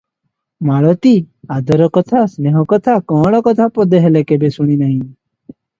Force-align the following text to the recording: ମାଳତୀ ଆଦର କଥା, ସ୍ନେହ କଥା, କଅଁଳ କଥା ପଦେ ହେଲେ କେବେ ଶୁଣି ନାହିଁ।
ମାଳତୀ 0.69 1.11
ଆଦର 1.57 1.89
କଥା, 1.99 2.23
ସ୍ନେହ 2.33 2.59
କଥା, 2.73 2.99
କଅଁଳ 3.13 3.45
କଥା 3.51 3.71
ପଦେ 3.79 4.03
ହେଲେ 4.07 4.29
କେବେ 4.35 4.55
ଶୁଣି 4.59 4.81
ନାହିଁ। 4.85 4.99